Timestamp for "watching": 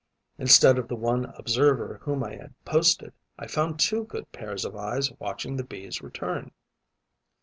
5.19-5.57